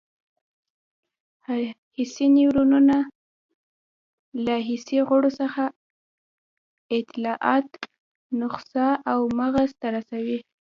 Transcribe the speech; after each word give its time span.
حسي 1.95 2.25
نیورونونه 2.35 2.97
له 4.45 4.55
حسي 4.67 4.97
غړو 5.09 5.29
څخه 5.39 5.63
اطلاعات 6.97 7.67
نخاع 8.39 8.91
او 9.11 9.19
مغز 9.39 9.69
ته 9.79 9.87
رسوي. 9.95 10.39